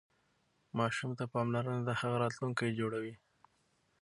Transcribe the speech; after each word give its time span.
ماسوم 0.77 1.11
ته 1.19 1.23
پاملرنه 1.33 1.81
د 1.85 1.89
هغه 1.99 2.15
راتلونکی 2.23 2.69
جوړوي. 2.79 3.13